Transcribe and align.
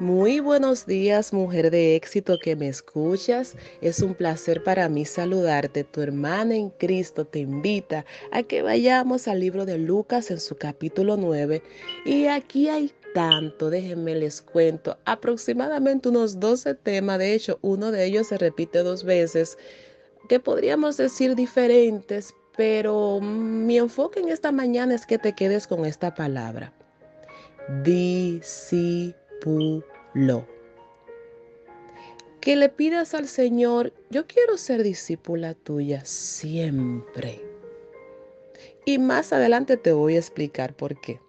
Muy 0.00 0.40
buenos 0.40 0.86
días, 0.86 1.32
mujer 1.32 1.70
de 1.70 1.94
éxito 1.94 2.36
que 2.42 2.56
me 2.56 2.66
escuchas. 2.66 3.54
Es 3.80 4.00
un 4.00 4.12
placer 4.12 4.60
para 4.64 4.88
mí 4.88 5.04
saludarte. 5.04 5.84
Tu 5.84 6.00
hermana 6.00 6.56
en 6.56 6.70
Cristo 6.70 7.24
te 7.24 7.38
invita 7.38 8.04
a 8.32 8.42
que 8.42 8.62
vayamos 8.62 9.28
al 9.28 9.38
libro 9.38 9.64
de 9.64 9.78
Lucas 9.78 10.32
en 10.32 10.40
su 10.40 10.56
capítulo 10.56 11.16
9. 11.16 11.62
Y 12.04 12.26
aquí 12.26 12.68
hay 12.68 12.90
tanto, 13.14 13.70
déjenme 13.70 14.16
les 14.16 14.42
cuento, 14.42 14.98
aproximadamente 15.04 16.08
unos 16.08 16.40
12 16.40 16.74
temas. 16.74 17.20
De 17.20 17.32
hecho, 17.32 17.60
uno 17.62 17.92
de 17.92 18.04
ellos 18.04 18.26
se 18.26 18.38
repite 18.38 18.80
dos 18.82 19.04
veces, 19.04 19.56
que 20.28 20.40
podríamos 20.40 20.96
decir 20.96 21.36
diferentes, 21.36 22.34
pero 22.56 23.20
mi 23.20 23.78
enfoque 23.78 24.18
en 24.18 24.30
esta 24.30 24.50
mañana 24.50 24.96
es 24.96 25.06
que 25.06 25.18
te 25.18 25.34
quedes 25.34 25.68
con 25.68 25.84
esta 25.84 26.12
palabra. 26.16 26.72
Que 32.40 32.56
le 32.56 32.68
pidas 32.68 33.14
al 33.14 33.26
Señor, 33.26 33.92
yo 34.10 34.26
quiero 34.26 34.58
ser 34.58 34.82
discípula 34.82 35.54
tuya 35.54 36.04
siempre. 36.04 37.40
Y 38.84 38.98
más 38.98 39.32
adelante 39.32 39.76
te 39.76 39.92
voy 39.92 40.16
a 40.16 40.18
explicar 40.18 40.74
por 40.74 41.00
qué. 41.00 41.20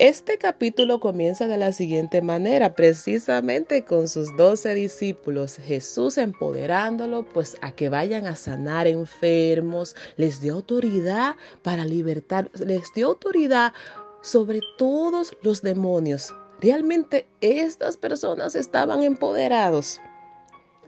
Este 0.00 0.38
capítulo 0.38 0.98
comienza 0.98 1.46
de 1.46 1.58
la 1.58 1.72
siguiente 1.72 2.22
manera, 2.22 2.74
precisamente 2.74 3.84
con 3.84 4.08
sus 4.08 4.34
doce 4.38 4.74
discípulos, 4.74 5.58
Jesús 5.58 6.16
empoderándolo 6.16 7.22
pues 7.22 7.58
a 7.60 7.72
que 7.72 7.90
vayan 7.90 8.26
a 8.26 8.34
sanar 8.34 8.86
enfermos, 8.86 9.94
les 10.16 10.40
dio 10.40 10.54
autoridad 10.54 11.36
para 11.60 11.84
libertar, 11.84 12.50
les 12.64 12.90
dio 12.94 13.08
autoridad 13.08 13.74
sobre 14.22 14.60
todos 14.78 15.36
los 15.42 15.60
demonios. 15.60 16.32
Realmente 16.60 17.26
estas 17.40 17.96
personas 17.96 18.54
estaban 18.54 19.02
empoderados. 19.02 19.98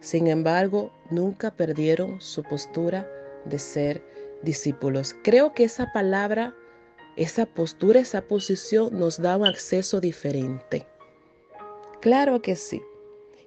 Sin 0.00 0.26
embargo, 0.26 0.92
nunca 1.10 1.50
perdieron 1.50 2.20
su 2.20 2.42
postura 2.42 3.08
de 3.46 3.58
ser 3.58 4.04
discípulos. 4.42 5.14
Creo 5.24 5.54
que 5.54 5.64
esa 5.64 5.90
palabra, 5.94 6.54
esa 7.16 7.46
postura, 7.46 8.00
esa 8.00 8.20
posición 8.20 8.98
nos 8.98 9.16
da 9.22 9.38
un 9.38 9.46
acceso 9.46 9.98
diferente. 9.98 10.86
Claro 12.02 12.42
que 12.42 12.54
sí. 12.54 12.82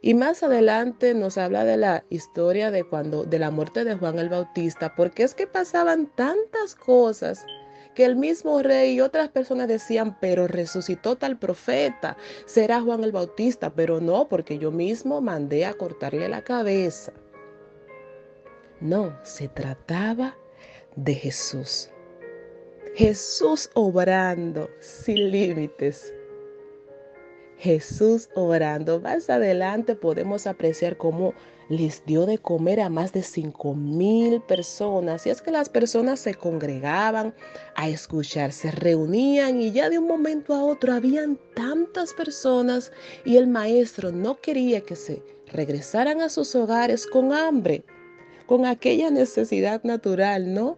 Y 0.02 0.16
más 0.16 0.42
adelante 0.42 1.14
nos 1.14 1.38
habla 1.38 1.64
de 1.64 1.78
la 1.78 2.06
historia 2.10 2.72
de 2.72 2.84
cuando 2.84 3.24
de 3.24 3.38
la 3.38 3.52
muerte 3.52 3.84
de 3.84 3.96
Juan 3.96 4.18
el 4.18 4.30
Bautista, 4.30 4.96
porque 4.96 5.24
es 5.24 5.36
que 5.36 5.46
pasaban 5.46 6.08
tantas 6.16 6.74
cosas 6.76 7.46
que 7.96 8.06
el 8.06 8.16
mismo 8.16 8.62
rey 8.62 8.94
y 8.94 9.02
otras 9.02 9.30
personas 9.30 9.68
decían, 9.68 10.18
pero 10.20 10.48
resucitó 10.48 11.16
tal 11.16 11.38
profeta, 11.38 12.18
será 12.46 12.82
Juan 12.82 13.04
el 13.04 13.12
Bautista, 13.12 13.74
pero 13.74 14.00
no, 14.00 14.28
porque 14.28 14.60
yo 14.60 14.72
mismo 14.72 15.22
mandé 15.22 15.66
a 15.66 15.74
cortarle 15.74 16.30
la 16.30 16.44
cabeza. 16.44 17.14
No, 18.82 19.18
se 19.24 19.48
trataba 19.48 20.38
de 20.96 21.16
Jesús. 21.16 21.90
Jesús 22.96 23.70
obrando 23.74 24.70
sin 24.80 25.32
límites. 25.32 26.14
Jesús 27.66 28.30
obrando. 28.36 29.02
Más 29.02 29.28
adelante 29.28 29.96
podemos 29.96 30.46
apreciar 30.46 30.98
cómo 30.98 31.34
les 31.68 32.06
dio 32.06 32.28
de 32.28 32.38
comer 32.38 32.80
a 32.80 32.90
más 32.90 33.12
de 33.12 33.24
cinco 33.24 33.74
mil 33.74 34.40
personas. 34.42 35.26
Y 35.26 35.32
es 35.32 35.42
que 35.42 35.50
las 35.50 35.68
personas 35.68 36.20
se 36.20 36.36
congregaban 36.36 37.34
a 37.74 37.90
escuchar, 37.90 38.52
se 38.52 38.70
reunían 38.70 39.60
y 39.60 39.72
ya 39.72 39.90
de 39.90 39.98
un 39.98 40.08
momento 40.08 40.54
a 40.54 40.64
otro 40.64 40.94
habían 40.94 41.40
tantas 41.56 42.14
personas 42.14 42.92
y 43.26 43.38
el 43.38 43.48
maestro 43.48 44.12
no 44.12 44.40
quería 44.40 44.82
que 44.82 44.96
se 44.96 45.24
regresaran 45.52 46.22
a 46.22 46.30
sus 46.30 46.54
hogares 46.54 47.08
con 47.08 47.34
hambre, 47.34 47.84
con 48.46 48.68
aquella 48.68 49.10
necesidad 49.10 49.84
natural, 49.84 50.54
¿no? 50.54 50.78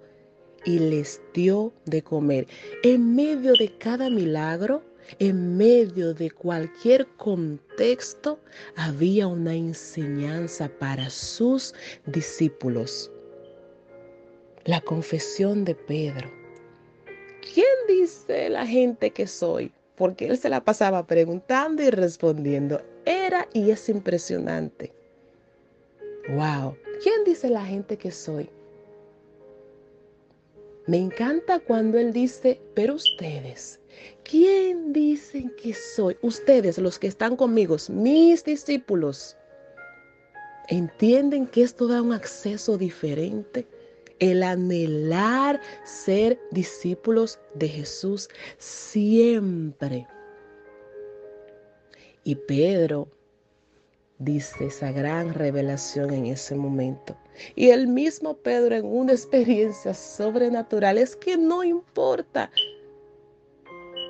Y 0.64 0.80
les 0.80 1.22
dio 1.34 1.74
de 1.84 2.02
comer. 2.02 2.48
En 2.84 3.14
medio 3.14 3.52
de 3.60 3.78
cada 3.78 4.10
milagro, 4.10 4.87
en 5.20 5.58
medio 5.58 6.14
de 6.14 6.32
cualquier 6.32 7.08
contexto 7.18 8.40
había 8.76 9.28
una 9.28 9.56
enseñanza 9.56 10.70
para 10.80 11.10
sus 11.10 11.74
discípulos. 12.06 13.12
La 14.66 14.82
confesión 14.82 15.64
de 15.64 15.76
Pedro. 15.76 16.30
¿Quién 17.54 17.66
dice 17.88 18.50
la 18.50 18.66
gente 18.66 19.12
que 19.12 19.28
soy? 19.28 19.72
Porque 19.96 20.28
él 20.28 20.38
se 20.38 20.50
la 20.50 20.64
pasaba 20.64 21.08
preguntando 21.08 21.82
y 21.82 21.90
respondiendo. 21.90 22.82
Era 23.06 23.48
y 23.54 23.72
es 23.72 23.88
impresionante. 23.90 24.94
Wow. 26.30 26.76
¿Quién 27.02 27.24
dice 27.26 27.50
la 27.50 27.66
gente 27.66 27.98
que 27.98 28.12
soy? 28.12 28.50
Me 30.88 30.98
encanta 30.98 31.60
cuando 31.60 31.98
él 31.98 32.14
dice, 32.14 32.62
pero 32.74 32.96
ustedes, 32.96 33.80
¿Quién 34.24 34.92
dicen 34.94 35.54
que 35.62 35.74
soy? 35.74 36.18
Ustedes, 36.22 36.78
los 36.78 37.00
que 37.00 37.08
están 37.08 37.36
conmigo, 37.36 37.78
mis 37.90 38.44
discípulos, 38.44 39.38
¿entienden 40.68 41.48
que 41.48 41.64
esto 41.64 41.88
da 41.88 42.02
un 42.02 42.14
acceso 42.14 42.78
diferente? 42.78 43.66
El 44.20 44.44
anhelar 44.44 45.62
ser 45.86 46.40
discípulos 46.52 47.40
de 47.54 47.70
Jesús 47.70 48.28
siempre. 48.58 50.08
Y 52.24 52.36
Pedro 52.36 53.08
dice 54.20 54.66
esa 54.66 54.92
gran 54.92 55.34
revelación 55.34 56.14
en 56.14 56.26
ese 56.26 56.56
momento. 56.56 57.16
Y 57.56 57.70
el 57.70 57.88
mismo 57.88 58.36
Pedro 58.36 58.76
en 58.76 58.86
una 58.86 59.14
experiencia 59.14 59.94
sobrenatural 59.94 60.98
es 60.98 61.16
que 61.16 61.38
no 61.38 61.64
importa 61.64 62.52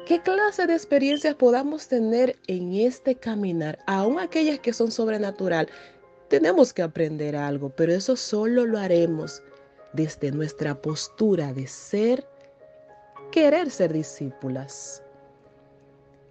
¿Qué 0.08 0.22
clase 0.22 0.66
de 0.66 0.74
experiencias 0.74 1.36
podamos 1.36 1.90
tener 1.90 2.40
en 2.48 2.72
este 2.76 3.14
caminar? 3.14 3.78
Aún 3.88 4.20
aquellas 4.20 4.58
que 4.58 4.72
son 4.72 4.90
sobrenatural, 4.90 5.68
tenemos 6.30 6.72
que 6.72 6.82
aprender 6.82 7.36
algo, 7.36 7.68
pero 7.72 7.92
eso 7.92 8.16
solo 8.16 8.66
lo 8.66 8.78
haremos 8.80 9.44
desde 9.92 10.32
nuestra 10.32 10.82
postura 10.82 11.52
de 11.52 11.68
ser, 11.68 12.26
querer 13.32 13.70
ser 13.70 13.92
discípulas. 13.92 15.04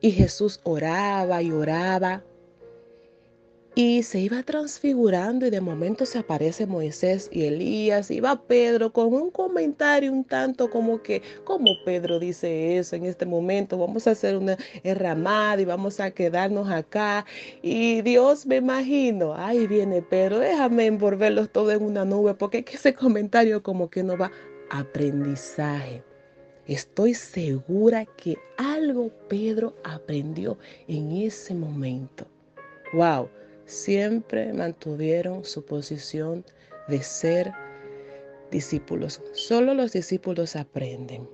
Y 0.01 0.11
Jesús 0.11 0.59
oraba 0.65 1.43
y 1.43 1.53
oraba 1.53 2.25
y 3.79 4.03
se 4.03 4.21
iba 4.21 4.43
transfigurando 4.43 5.47
y 5.47 5.51
de 5.51 5.61
momento 5.61 6.07
se 6.07 6.19
aparece 6.19 6.67
Moisés 6.67 7.29
y 7.31 7.45
Elías 7.45 8.11
y 8.11 8.21
va 8.21 8.41
Pedro 8.41 8.91
con 8.91 9.13
un 9.13 9.31
comentario 9.31 10.11
un 10.11 10.25
tanto 10.25 10.71
como 10.71 11.03
que, 11.03 11.21
como 11.45 11.73
Pedro 11.85 12.19
dice 12.19 12.79
eso 12.79 12.97
en 12.97 13.05
este 13.05 13.27
momento? 13.27 13.77
Vamos 13.77 14.07
a 14.07 14.13
hacer 14.13 14.39
una 14.39 14.57
erramada 14.83 15.61
y 15.61 15.67
vamos 15.67 16.01
a 16.01 16.11
quedarnos 16.11 16.71
acá. 16.71 17.27
Y 17.61 18.01
Dios 18.01 18.47
me 18.47 18.57
imagino, 18.57 19.35
ahí 19.35 19.67
viene 19.67 20.01
Pedro, 20.01 20.39
déjame 20.39 20.87
envolverlos 20.87 21.53
todo 21.53 21.71
en 21.71 21.83
una 21.83 22.07
nube 22.07 22.33
porque 22.33 22.65
que 22.65 22.77
ese 22.77 22.95
comentario 22.95 23.63
como 23.63 23.91
que 23.91 24.03
no 24.03 24.17
va 24.17 24.33
aprendizaje. 24.71 26.03
Estoy 26.67 27.13
segura 27.13 28.07
que 28.07 28.39
algo 28.57 29.11
Pedro 29.29 29.77
aprendió 29.85 30.57
en 30.89 31.13
ese 31.13 31.55
momento. 31.55 32.27
Wow 32.95 33.29
siempre 33.67 34.53
mantuvieron 34.53 35.45
su 35.45 35.65
posición 35.65 36.45
de 36.89 37.03
ser 37.03 37.53
discípulos. 38.51 39.21
Solo 39.33 39.75
los 39.75 39.93
discípulos 39.93 40.57
aprenden. 40.57 41.29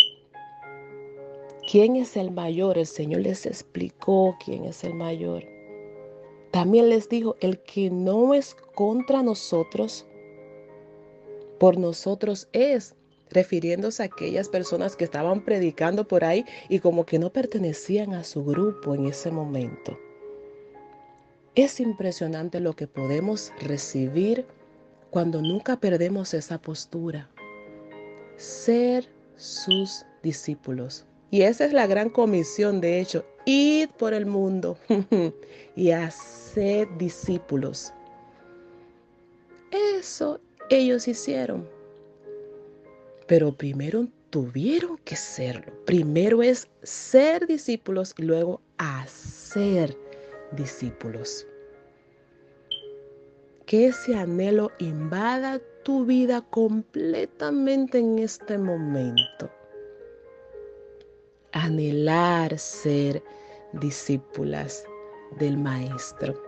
¿Quién 1.70 1.96
es 1.96 2.16
el 2.16 2.30
mayor? 2.30 2.76
El 2.76 2.86
Señor 2.86 3.20
les 3.20 3.46
explicó 3.46 4.36
quién 4.44 4.64
es 4.64 4.82
el 4.84 4.94
mayor. 4.94 5.44
También 6.50 6.88
les 6.88 7.08
dijo, 7.08 7.36
el 7.40 7.60
que 7.60 7.90
no 7.90 8.34
es 8.34 8.54
contra 8.74 9.22
nosotros, 9.22 10.06
por 11.58 11.78
nosotros 11.78 12.48
es, 12.52 12.94
refiriéndose 13.30 14.02
a 14.02 14.06
aquellas 14.06 14.48
personas 14.48 14.96
que 14.96 15.04
estaban 15.04 15.44
predicando 15.44 16.06
por 16.06 16.24
ahí 16.24 16.44
y 16.68 16.80
como 16.80 17.06
que 17.06 17.18
no 17.18 17.32
pertenecían 17.32 18.12
a 18.12 18.24
su 18.24 18.44
grupo 18.44 18.94
en 18.94 19.06
ese 19.06 19.30
momento. 19.30 19.96
Es 21.54 21.80
impresionante 21.80 22.60
lo 22.60 22.72
que 22.72 22.86
podemos 22.86 23.52
recibir 23.60 24.46
cuando 25.10 25.42
nunca 25.42 25.76
perdemos 25.76 26.32
esa 26.32 26.56
postura. 26.56 27.28
Ser 28.36 29.06
sus 29.36 30.06
discípulos. 30.22 31.04
Y 31.30 31.42
esa 31.42 31.66
es 31.66 31.74
la 31.74 31.86
gran 31.86 32.08
comisión, 32.08 32.80
de 32.80 33.00
hecho, 33.00 33.26
id 33.44 33.90
por 33.98 34.14
el 34.14 34.24
mundo 34.24 34.78
y 35.76 35.90
hacer 35.90 36.88
discípulos. 36.96 37.92
Eso 39.70 40.40
ellos 40.70 41.06
hicieron. 41.06 41.68
Pero 43.26 43.54
primero 43.54 44.08
tuvieron 44.30 44.96
que 45.04 45.16
serlo. 45.16 45.70
Primero 45.84 46.42
es 46.42 46.66
ser 46.82 47.46
discípulos 47.46 48.14
y 48.16 48.22
luego 48.22 48.62
hacer 48.78 49.94
discípulos. 50.52 51.46
Que 53.66 53.86
ese 53.86 54.14
anhelo 54.14 54.70
invada 54.78 55.60
tu 55.84 56.04
vida 56.04 56.42
completamente 56.50 57.98
en 57.98 58.18
este 58.18 58.58
momento. 58.58 59.50
Anhelar 61.52 62.58
ser 62.58 63.22
discípulas 63.72 64.84
del 65.38 65.56
Maestro. 65.56 66.40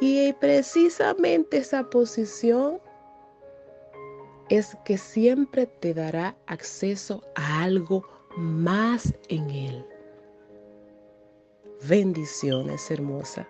Y 0.00 0.32
precisamente 0.34 1.58
esa 1.58 1.84
posición 1.84 2.80
es 4.48 4.76
que 4.84 4.98
siempre 4.98 5.66
te 5.66 5.94
dará 5.94 6.36
acceso 6.46 7.22
a 7.36 7.62
algo 7.62 8.04
más 8.36 9.14
en 9.28 9.50
Él. 9.50 9.86
Bendiciones, 11.88 12.90
hermosa. 12.90 13.48